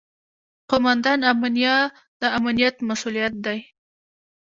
قوماندان 0.69 1.19
امنیه 1.31 1.75
د 2.19 2.21
امنیت 2.37 2.75
مسوول 2.87 3.17
دی 3.45 3.59